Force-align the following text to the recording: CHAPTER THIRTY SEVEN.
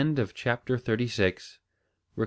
CHAPTER 0.33 0.79
THIRTY 0.79 1.05
SEVEN. 1.05 1.41